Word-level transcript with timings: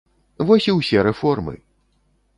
Вось 0.47 0.67
і 0.71 0.75
ўсе 0.79 1.05
рэформы! 1.11 1.55